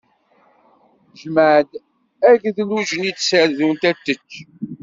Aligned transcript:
Jmeɛ-d 1.21 1.71
aɣedluj-nni 2.27 3.07
i 3.09 3.11
tserdunt 3.17 3.83
ad 3.89 3.95
t-tečč. 3.97 4.31